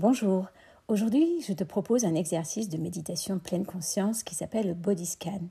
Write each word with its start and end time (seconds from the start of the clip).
Bonjour, 0.00 0.46
aujourd'hui 0.88 1.42
je 1.46 1.52
te 1.52 1.62
propose 1.62 2.06
un 2.06 2.14
exercice 2.14 2.70
de 2.70 2.78
méditation 2.78 3.38
pleine 3.38 3.66
conscience 3.66 4.22
qui 4.22 4.34
s'appelle 4.34 4.68
le 4.68 4.72
body 4.72 5.04
scan. 5.04 5.42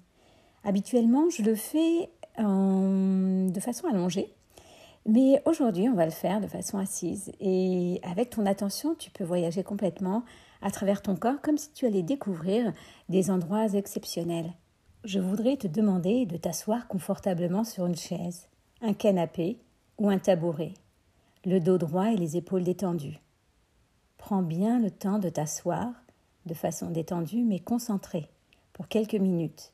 Habituellement 0.64 1.30
je 1.30 1.44
le 1.44 1.54
fais 1.54 2.10
de 2.40 3.59
façon 3.59 3.86
allongée, 3.88 4.34
mais 5.05 5.40
aujourd'hui 5.46 5.88
on 5.88 5.94
va 5.94 6.05
le 6.05 6.12
faire 6.12 6.41
de 6.41 6.48
façon 6.48 6.80
assise 6.80 7.32
et 7.40 8.02
avec 8.02 8.32
ton 8.32 8.48
attention 8.48 8.96
tu 8.96 9.12
peux 9.12 9.23
voyager 9.23 9.62
complètement 9.62 10.23
à 10.63 10.72
travers 10.72 11.04
ton 11.04 11.16
corps 11.16 11.41
comme 11.44 11.59
si 11.59 11.72
tu 11.72 11.86
allais 11.86 12.02
découvrir 12.02 12.73
des 13.08 13.30
endroits 13.30 13.68
exceptionnels. 13.76 14.52
Je 15.04 15.20
voudrais 15.20 15.58
te 15.58 15.68
demander 15.68 16.26
de 16.26 16.38
t'asseoir 16.38 16.88
confortablement 16.88 17.63
sur 17.63 17.86
une 17.86 17.95
chaise, 17.95 18.48
un 18.81 18.94
canapé 18.94 19.59
ou 20.00 20.09
un 20.09 20.18
tabouret, 20.18 20.73
le 21.45 21.59
dos 21.59 21.77
droit 21.77 22.12
et 22.12 22.18
les 22.18 22.36
épaules 22.36 22.63
détendues. 22.63 23.20
Prends 24.30 24.44
bien 24.44 24.78
le 24.78 24.92
temps 24.92 25.18
de 25.18 25.28
t'asseoir 25.28 25.92
de 26.46 26.54
façon 26.54 26.92
détendue 26.92 27.44
mais 27.44 27.60
concentrée 27.60 28.30
pour 28.74 28.88
quelques 28.88 29.16
minutes. 29.16 29.74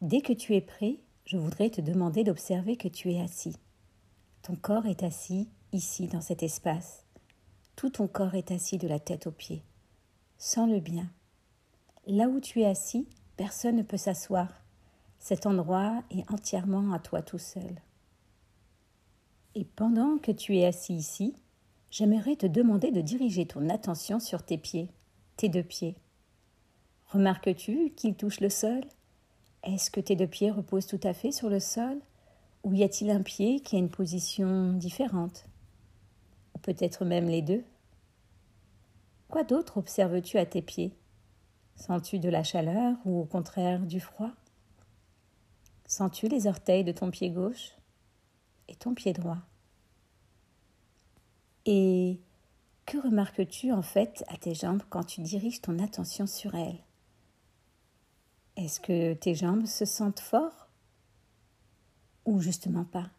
Dès 0.00 0.22
que 0.22 0.32
tu 0.32 0.54
es 0.54 0.62
prêt, 0.62 0.96
je 1.26 1.36
voudrais 1.36 1.68
te 1.68 1.82
demander 1.82 2.24
d'observer 2.24 2.78
que 2.78 2.88
tu 2.88 3.12
es 3.12 3.20
assis. 3.20 3.54
Ton 4.40 4.56
corps 4.56 4.86
est 4.86 5.02
assis 5.02 5.50
ici 5.74 6.06
dans 6.06 6.22
cet 6.22 6.42
espace. 6.42 7.04
Tout 7.76 7.90
ton 7.90 8.08
corps 8.08 8.34
est 8.34 8.50
assis 8.50 8.78
de 8.78 8.88
la 8.88 8.98
tête 8.98 9.26
aux 9.26 9.30
pieds. 9.30 9.62
Sens-le 10.38 10.80
bien. 10.80 11.10
Là 12.06 12.28
où 12.28 12.40
tu 12.40 12.62
es 12.62 12.66
assis, 12.66 13.06
personne 13.36 13.76
ne 13.76 13.82
peut 13.82 13.98
s'asseoir. 13.98 14.48
Cet 15.18 15.44
endroit 15.44 16.02
est 16.10 16.24
entièrement 16.32 16.94
à 16.94 16.98
toi 16.98 17.20
tout 17.20 17.36
seul. 17.36 17.82
Et 19.54 19.66
pendant 19.66 20.16
que 20.16 20.32
tu 20.32 20.56
es 20.56 20.64
assis 20.64 20.94
ici, 20.94 21.36
j'aimerais 21.90 22.36
te 22.36 22.46
demander 22.46 22.90
de 22.90 23.00
diriger 23.00 23.46
ton 23.46 23.68
attention 23.68 24.20
sur 24.20 24.42
tes 24.42 24.58
pieds, 24.58 24.88
tes 25.36 25.48
deux 25.48 25.62
pieds. 25.62 25.96
Remarques-tu 27.08 27.90
qu'ils 27.96 28.16
touchent 28.16 28.40
le 28.40 28.50
sol? 28.50 28.82
Est-ce 29.62 29.90
que 29.90 30.00
tes 30.00 30.16
deux 30.16 30.26
pieds 30.26 30.50
reposent 30.50 30.86
tout 30.86 31.00
à 31.02 31.12
fait 31.12 31.32
sur 31.32 31.48
le 31.48 31.60
sol? 31.60 31.98
Ou 32.64 32.74
y 32.74 32.82
a-t-il 32.82 33.10
un 33.10 33.22
pied 33.22 33.60
qui 33.60 33.76
a 33.76 33.78
une 33.78 33.90
position 33.90 34.72
différente? 34.72 35.46
Ou 36.54 36.58
peut-être 36.58 37.04
même 37.04 37.28
les 37.28 37.42
deux? 37.42 37.64
Quoi 39.28 39.44
d'autre 39.44 39.78
observes-tu 39.78 40.38
à 40.38 40.46
tes 40.46 40.62
pieds? 40.62 40.92
Sens-tu 41.76 42.18
de 42.18 42.28
la 42.28 42.42
chaleur 42.42 42.96
ou 43.04 43.20
au 43.20 43.24
contraire 43.24 43.80
du 43.80 44.00
froid? 44.00 44.30
Sens-tu 45.86 46.28
les 46.28 46.46
orteils 46.46 46.84
de 46.84 46.92
ton 46.92 47.10
pied 47.10 47.30
gauche 47.30 47.72
et 48.68 48.74
ton 48.74 48.94
pied 48.94 49.12
droit? 49.12 49.38
Et 51.66 52.20
que 52.86 52.98
remarques-tu 52.98 53.72
en 53.72 53.82
fait 53.82 54.24
à 54.28 54.36
tes 54.36 54.54
jambes 54.54 54.82
quand 54.88 55.04
tu 55.04 55.20
diriges 55.20 55.60
ton 55.60 55.78
attention 55.80 56.26
sur 56.26 56.54
elles 56.54 56.78
Est-ce 58.56 58.80
que 58.80 59.14
tes 59.14 59.34
jambes 59.34 59.66
se 59.66 59.84
sentent 59.84 60.20
fort 60.20 60.68
Ou 62.24 62.40
justement 62.40 62.84
pas? 62.84 63.10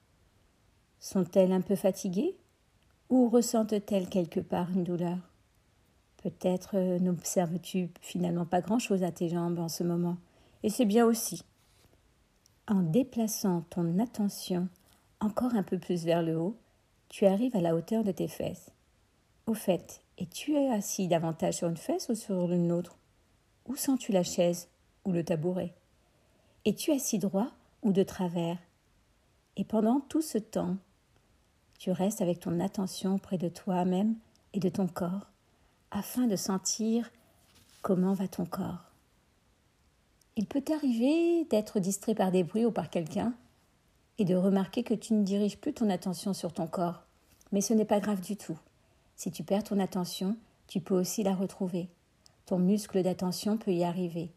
Sont-elles 0.99 1.51
un 1.51 1.61
peu 1.61 1.75
fatiguées? 1.75 2.37
Ou 3.09 3.29
ressentent-elles 3.29 4.09
quelque 4.09 4.39
part 4.39 4.71
une 4.71 4.83
douleur? 4.83 5.17
Peut-être 6.23 6.75
euh, 6.75 6.99
n'observes-tu 6.99 7.89
finalement 8.01 8.45
pas 8.45 8.61
grand-chose 8.61 9.03
à 9.03 9.11
tes 9.11 9.29
jambes 9.29 9.59
en 9.59 9.69
ce 9.69 9.83
moment? 9.83 10.17
Et 10.63 10.69
c'est 10.69 10.85
bien 10.85 11.05
aussi. 11.05 11.43
En 12.67 12.81
déplaçant 12.81 13.61
ton 13.69 13.99
attention 13.99 14.67
encore 15.19 15.55
un 15.55 15.63
peu 15.63 15.77
plus 15.77 16.05
vers 16.05 16.21
le 16.21 16.37
haut, 16.37 16.57
tu 17.09 17.25
arrives 17.25 17.55
à 17.55 17.61
la 17.61 17.75
hauteur 17.75 18.03
de 18.03 18.11
tes 18.11 18.27
fesses. 18.27 18.72
Au 19.45 19.53
fait, 19.53 20.02
es-tu 20.17 20.58
assis 20.58 21.08
davantage 21.08 21.55
sur 21.55 21.67
une 21.67 21.77
fesse 21.77 22.09
ou 22.09 22.15
sur 22.15 22.52
une 22.52 22.71
autre? 22.71 22.98
Où 23.65 23.76
sens-tu 23.76 24.11
la 24.11 24.23
chaise 24.23 24.67
ou 25.05 25.11
le 25.11 25.23
tabouret? 25.23 25.73
Es-tu 26.65 26.92
assis 26.92 27.20
droit 27.20 27.52
ou 27.81 27.92
de 27.92 28.04
travers? 28.04 28.58
Et 29.55 29.64
pendant 29.64 30.02
tout 30.02 30.21
ce 30.21 30.37
temps, 30.37 30.77
tu 31.80 31.92
restes 31.92 32.21
avec 32.21 32.39
ton 32.39 32.59
attention 32.59 33.17
près 33.17 33.37
de 33.37 33.49
toi-même 33.49 34.15
et 34.54 34.60
de 34.60 34.70
ton 34.70 34.87
corps, 34.87 35.27
afin 35.92 36.27
de 36.27 36.36
sentir 36.36 37.11
comment 37.81 38.14
va 38.14 38.27
ton 38.27 38.45
corps. 38.45 38.83
Il 40.36 40.45
peut 40.45 40.61
t'arriver 40.61 41.45
d'être 41.45 41.80
distrait 41.80 42.15
par 42.15 42.31
des 42.31 42.43
bruits 42.43 42.65
ou 42.65 42.71
par 42.71 42.89
quelqu'un, 42.89 43.33
et 44.20 44.26
de 44.26 44.36
remarquer 44.36 44.83
que 44.83 44.93
tu 44.93 45.14
ne 45.14 45.23
diriges 45.23 45.58
plus 45.58 45.73
ton 45.73 45.89
attention 45.89 46.33
sur 46.33 46.52
ton 46.52 46.67
corps. 46.67 47.06
Mais 47.52 47.61
ce 47.61 47.73
n'est 47.73 47.85
pas 47.85 47.99
grave 47.99 48.21
du 48.21 48.35
tout. 48.35 48.58
Si 49.15 49.31
tu 49.31 49.43
perds 49.43 49.63
ton 49.63 49.80
attention, 49.80 50.37
tu 50.67 50.81
peux 50.81 50.95
aussi 50.95 51.23
la 51.23 51.33
retrouver. 51.33 51.89
Ton 52.45 52.59
muscle 52.59 53.02
d'attention 53.03 53.58
peut 53.58 53.73
y 53.73 53.83
arriver. 53.83 54.31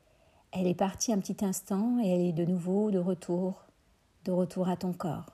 Elle 0.53 0.67
est 0.67 0.75
partie 0.75 1.13
un 1.13 1.19
petit 1.19 1.45
instant 1.45 1.99
et 2.03 2.09
elle 2.09 2.23
est 2.23 2.33
de 2.33 2.45
nouveau 2.45 2.91
de 2.91 2.99
retour, 2.99 3.67
de 4.25 4.33
retour 4.33 4.69
à 4.69 4.77
ton 4.77 4.93
corps. 4.93 5.27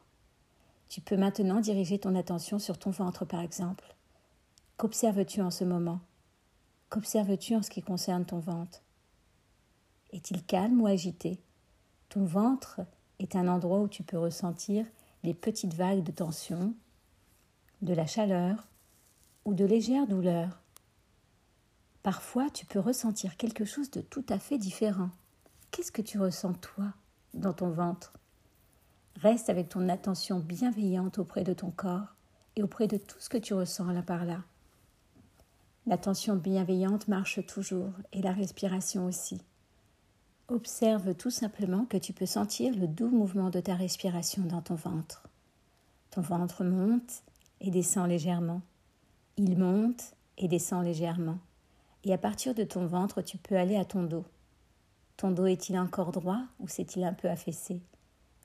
Tu 0.88 1.00
peux 1.00 1.16
maintenant 1.16 1.60
diriger 1.60 1.98
ton 1.98 2.14
attention 2.14 2.58
sur 2.58 2.78
ton 2.78 2.90
ventre 2.90 3.24
par 3.24 3.40
exemple. 3.40 3.94
Qu'observes-tu 4.76 5.40
en 5.40 5.50
ce 5.50 5.64
moment? 5.64 6.00
Qu'observes-tu 6.90 7.56
en 7.56 7.62
ce 7.62 7.70
qui 7.70 7.82
concerne 7.82 8.24
ton 8.24 8.38
ventre? 8.38 8.82
Est-il 10.12 10.44
calme 10.44 10.80
ou 10.80 10.86
agité? 10.86 11.40
Ton 12.08 12.24
ventre 12.24 12.80
est 13.18 13.36
un 13.36 13.48
endroit 13.48 13.80
où 13.80 13.88
tu 13.88 14.02
peux 14.02 14.18
ressentir 14.18 14.86
les 15.24 15.34
petites 15.34 15.74
vagues 15.74 16.04
de 16.04 16.12
tension, 16.12 16.74
de 17.86 17.94
la 17.94 18.04
chaleur 18.04 18.68
ou 19.46 19.54
de 19.54 19.64
légères 19.64 20.06
douleurs. 20.06 20.60
Parfois, 22.02 22.50
tu 22.50 22.66
peux 22.66 22.78
ressentir 22.78 23.38
quelque 23.38 23.64
chose 23.64 23.90
de 23.90 24.02
tout 24.02 24.24
à 24.28 24.38
fait 24.38 24.58
différent. 24.58 25.10
Qu'est-ce 25.70 25.92
que 25.92 26.02
tu 26.02 26.18
ressens, 26.18 26.54
toi, 26.54 26.92
dans 27.32 27.54
ton 27.54 27.70
ventre? 27.70 28.12
Reste 29.22 29.48
avec 29.48 29.70
ton 29.70 29.88
attention 29.88 30.40
bienveillante 30.40 31.18
auprès 31.18 31.42
de 31.42 31.54
ton 31.54 31.70
corps 31.70 32.14
et 32.56 32.62
auprès 32.62 32.86
de 32.86 32.98
tout 32.98 33.18
ce 33.18 33.30
que 33.30 33.38
tu 33.38 33.54
ressens 33.54 33.90
là 33.92 34.02
par 34.02 34.24
là. 34.24 34.42
L'attention 35.86 36.36
bienveillante 36.36 37.08
marche 37.08 37.44
toujours 37.46 37.92
et 38.12 38.20
la 38.20 38.32
respiration 38.32 39.06
aussi. 39.06 39.40
Observe 40.48 41.14
tout 41.14 41.30
simplement 41.30 41.86
que 41.86 41.96
tu 41.96 42.12
peux 42.12 42.26
sentir 42.26 42.74
le 42.74 42.88
doux 42.88 43.10
mouvement 43.10 43.50
de 43.50 43.60
ta 43.60 43.74
respiration 43.74 44.42
dans 44.42 44.62
ton 44.62 44.74
ventre. 44.74 45.28
Ton 46.10 46.20
ventre 46.20 46.64
monte 46.64 47.22
et 47.60 47.70
descend 47.70 48.08
légèrement. 48.08 48.62
Il 49.36 49.58
monte 49.58 50.14
et 50.38 50.48
descend 50.48 50.84
légèrement. 50.84 51.38
Et 52.04 52.12
à 52.12 52.18
partir 52.18 52.54
de 52.54 52.64
ton 52.64 52.86
ventre, 52.86 53.22
tu 53.22 53.38
peux 53.38 53.56
aller 53.56 53.76
à 53.76 53.84
ton 53.84 54.02
dos. 54.02 54.24
Ton 55.16 55.30
dos 55.30 55.46
est-il 55.46 55.78
encore 55.78 56.12
droit 56.12 56.42
ou 56.60 56.68
s'est-il 56.68 57.04
un 57.04 57.14
peu 57.14 57.28
affaissé? 57.28 57.80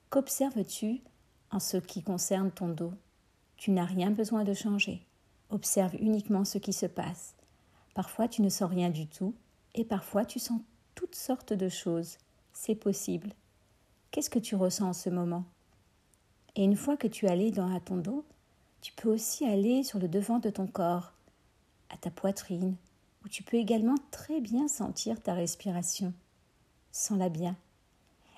Qu'observes-tu 0.10 1.02
en 1.52 1.60
ce 1.60 1.78
qui 1.78 2.02
concerne 2.02 2.52
ton 2.52 2.70
dos? 2.70 2.94
Tu 3.58 3.72
n'as 3.72 3.86
rien 3.86 4.10
besoin 4.10 4.44
de 4.44 4.54
changer. 4.54 5.06
Observe 5.50 5.96
uniquement 5.96 6.46
ce 6.46 6.58
qui 6.58 6.74
se 6.74 6.86
passe. 6.86 7.36
Parfois 7.94 8.28
tu 8.28 8.42
ne 8.42 8.50
sens 8.50 8.70
rien 8.70 8.90
du 8.90 9.08
tout 9.08 9.36
et 9.76 9.86
parfois 9.86 10.26
tu 10.26 10.40
sens 10.40 10.62
toutes 10.96 11.16
sortes 11.16 11.54
de 11.54 11.70
choses. 11.70 12.18
C'est 12.54 12.76
possible. 12.76 13.34
Qu'est-ce 14.12 14.30
que 14.30 14.40
tu 14.40 14.56
ressens 14.56 14.90
en 14.90 14.94
ce 14.94 15.10
moment? 15.10 15.46
Et 16.56 16.64
une 16.64 16.76
fois 16.76 16.98
que 16.98 17.08
tu 17.08 17.26
es 17.26 17.30
allé 17.30 17.52
dans, 17.52 17.74
à 17.74 17.80
ton 17.80 17.98
dos, 17.98 18.26
tu 18.81 18.94
peux 18.94 19.09
aussi 19.09 19.46
aller 19.46 19.84
sur 19.84 20.00
le 20.00 20.08
devant 20.08 20.40
de 20.40 20.50
ton 20.50 20.68
corps, 20.68 21.14
à 21.90 21.97
ta 21.97 22.09
poitrine, 22.09 22.75
où 23.24 23.30
tu 23.30 23.44
peux 23.44 23.58
également 23.58 23.97
très 24.09 24.42
bien 24.42 24.68
sentir 24.68 25.22
ta 25.22 25.34
respiration. 25.34 26.14
Sens-la 26.91 27.30
bien. 27.30 27.56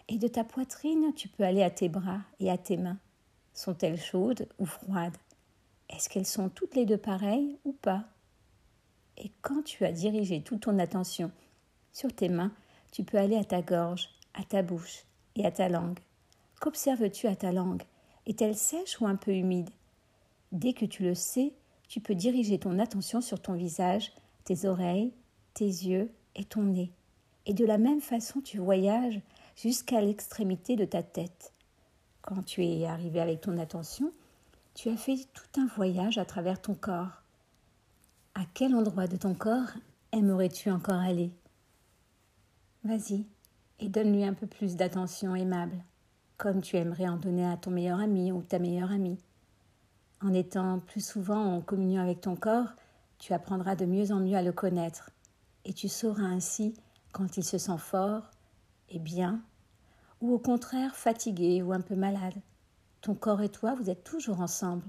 Et 0.10 0.18
de 0.18 0.28
ta 0.28 0.44
poitrine, 0.44 1.14
tu 1.16 1.30
peux 1.30 1.44
aller 1.44 1.64
à 1.64 1.70
tes 1.70 1.88
bras 1.88 2.20
et 2.40 2.52
à 2.52 2.58
tes 2.58 2.78
mains. 2.78 2.98
Sont-elles 3.54 4.00
chaudes 4.00 4.48
ou 4.60 4.66
froides? 4.66 5.16
Est-ce 5.90 6.10
qu'elles 6.10 6.26
sont 6.26 6.50
toutes 6.50 6.76
les 6.76 6.86
deux 6.86 6.98
pareilles 6.98 7.58
ou 7.64 7.72
pas? 7.72 8.04
Et 9.18 9.32
quand 9.42 9.64
tu 9.64 9.86
as 9.86 9.92
dirigé 9.92 10.42
toute 10.42 10.62
ton 10.62 10.80
attention 10.80 11.32
sur 11.94 12.14
tes 12.14 12.30
mains, 12.30 12.52
tu 12.92 13.04
peux 13.04 13.18
aller 13.18 13.38
à 13.38 13.46
ta 13.46 13.62
gorge, 13.62 14.10
à 14.34 14.44
ta 14.44 14.62
bouche 14.62 15.04
et 15.36 15.46
à 15.46 15.52
ta 15.52 15.70
langue. 15.70 16.00
Qu'observes-tu 16.60 17.28
à 17.28 17.36
ta 17.36 17.52
langue? 17.52 17.84
Est-elle 18.26 18.58
sèche 18.58 19.00
ou 19.00 19.06
un 19.06 19.16
peu 19.16 19.34
humide? 19.34 19.70
Dès 20.54 20.74
que 20.74 20.86
tu 20.86 21.04
le 21.04 21.16
sais, 21.16 21.54
tu 21.90 22.00
peux 22.00 22.14
diriger 22.14 22.60
ton 22.60 22.78
attention 22.78 23.22
sur 23.22 23.42
ton 23.42 23.54
visage, 23.54 24.14
tes 24.44 24.66
oreilles, 24.66 25.12
tes 25.56 25.66
yeux 25.66 26.12
et 26.36 26.46
ton 26.46 26.62
nez. 26.62 26.92
Et 27.48 27.54
de 27.54 27.66
la 27.66 27.80
même 27.80 28.02
façon, 28.02 28.40
tu 28.40 28.60
voyages 28.60 29.20
jusqu'à 29.56 30.00
l'extrémité 30.00 30.76
de 30.76 30.86
ta 30.86 31.02
tête. 31.02 31.52
Quand 32.22 32.44
tu 32.44 32.64
es 32.64 32.86
arrivé 32.86 33.20
avec 33.20 33.42
ton 33.42 33.58
attention, 33.58 34.12
tu 34.76 34.90
as 34.90 34.96
fait 34.96 35.28
tout 35.34 35.60
un 35.60 35.68
voyage 35.76 36.20
à 36.20 36.26
travers 36.26 36.62
ton 36.62 36.76
corps. 36.76 37.24
À 38.36 38.46
quel 38.54 38.76
endroit 38.76 39.08
de 39.08 39.18
ton 39.18 39.34
corps 39.34 39.74
aimerais-tu 40.12 40.70
encore 40.70 41.02
aller? 41.02 41.32
Vas-y 42.84 43.26
et 43.80 43.90
donne-lui 43.90 44.24
un 44.24 44.34
peu 44.34 44.48
plus 44.48 44.76
d'attention 44.76 45.36
aimable, 45.36 45.84
comme 46.38 46.62
tu 46.62 46.78
aimerais 46.78 47.08
en 47.08 47.18
donner 47.18 47.46
à 47.46 47.58
ton 47.58 47.72
meilleur 47.72 48.00
ami 48.00 48.32
ou 48.32 48.44
ta 48.44 48.60
meilleure 48.60 48.92
amie. 48.92 49.18
En 50.24 50.34
étant 50.34 50.80
plus 50.80 51.06
souvent 51.06 51.56
en 51.56 51.62
communion 51.62 52.02
avec 52.02 52.22
ton 52.22 52.38
corps, 52.38 52.70
tu 53.20 53.34
apprendras 53.34 53.76
de 53.76 53.86
mieux 53.86 54.12
en 54.12 54.22
mieux 54.22 54.38
à 54.38 54.42
le 54.42 54.54
connaître 54.54 55.10
et 55.66 55.74
tu 55.74 55.90
sauras 55.90 56.24
ainsi 56.24 56.74
quand 57.12 57.36
il 57.36 57.44
se 57.44 57.58
sent 57.58 57.78
fort 57.78 58.24
et 58.90 59.00
bien 59.00 59.42
ou 60.22 60.34
au 60.34 60.40
contraire 60.40 60.96
fatigué 60.96 61.62
ou 61.62 61.74
un 61.74 61.82
peu 61.82 61.96
malade. 61.96 62.36
Ton 63.02 63.16
corps 63.16 63.42
et 63.42 63.50
toi, 63.50 63.76
vous 63.76 63.90
êtes 63.90 64.06
toujours 64.06 64.40
ensemble 64.40 64.86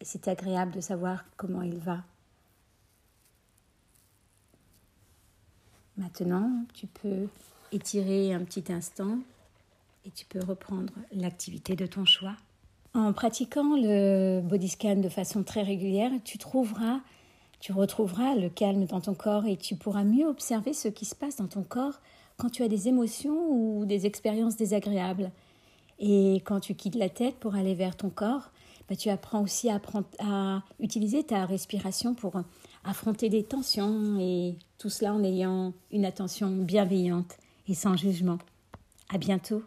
et 0.00 0.04
c'est 0.04 0.28
agréable 0.28 0.70
de 0.70 0.80
savoir 0.80 1.24
comment 1.36 1.62
il 1.62 1.78
va. 1.78 2.04
Maintenant, 5.96 6.64
tu 6.74 6.86
peux 6.86 7.28
étirer 7.72 8.32
un 8.32 8.44
petit 8.44 8.72
instant 8.72 9.18
et 10.04 10.12
tu 10.12 10.24
peux 10.26 10.44
reprendre 10.44 10.92
l'activité 11.10 11.74
de 11.74 11.86
ton 11.86 12.04
choix. 12.04 12.36
En 12.94 13.12
pratiquant 13.12 13.76
le 13.76 14.40
body 14.40 14.68
scan 14.68 14.96
de 14.96 15.08
façon 15.08 15.42
très 15.42 15.62
régulière, 15.62 16.12
tu 16.24 16.38
trouveras, 16.38 17.00
tu 17.58 17.72
retrouveras 17.72 18.36
le 18.36 18.48
calme 18.48 18.84
dans 18.84 19.00
ton 19.00 19.14
corps 19.14 19.46
et 19.46 19.56
tu 19.56 19.74
pourras 19.74 20.04
mieux 20.04 20.26
observer 20.26 20.72
ce 20.72 20.86
qui 20.86 21.04
se 21.04 21.16
passe 21.16 21.36
dans 21.36 21.48
ton 21.48 21.64
corps 21.64 22.00
quand 22.36 22.50
tu 22.50 22.62
as 22.62 22.68
des 22.68 22.86
émotions 22.86 23.50
ou 23.50 23.84
des 23.84 24.06
expériences 24.06 24.56
désagréables. 24.56 25.32
Et 25.98 26.36
quand 26.44 26.60
tu 26.60 26.74
quittes 26.74 26.94
la 26.94 27.08
tête 27.08 27.34
pour 27.36 27.56
aller 27.56 27.74
vers 27.74 27.96
ton 27.96 28.10
corps, 28.10 28.50
bah, 28.88 28.94
tu 28.94 29.08
apprends 29.08 29.42
aussi 29.42 29.70
à, 29.70 29.80
à, 30.20 30.62
utiliser 30.78 31.24
ta 31.24 31.46
respiration 31.46 32.14
pour 32.14 32.34
affronter 32.84 33.28
des 33.28 33.42
tensions 33.42 34.18
et 34.20 34.56
tout 34.78 34.90
cela 34.90 35.14
en 35.14 35.24
ayant 35.24 35.72
une 35.90 36.04
attention 36.04 36.48
bienveillante 36.50 37.38
et 37.66 37.74
sans 37.74 37.96
jugement. 37.96 38.38
À 39.12 39.18
bientôt. 39.18 39.62